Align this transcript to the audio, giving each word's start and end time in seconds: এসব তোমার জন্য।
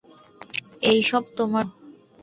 এসব 0.91 1.23
তোমার 1.37 1.65
জন্য। 1.67 1.79